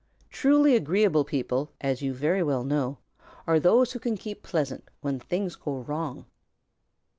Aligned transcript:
Truly 0.31 0.75
agreeable 0.75 1.23
people, 1.23 1.73
as 1.79 2.01
you 2.01 2.11
very 2.11 2.41
well 2.41 2.63
know, 2.63 2.97
are 3.45 3.59
those 3.59 3.91
who 3.91 3.99
can 3.99 4.17
keep 4.17 4.41
pleasant 4.41 4.89
when 5.01 5.19
things 5.19 5.55
go 5.55 5.75
wrong. 5.81 6.25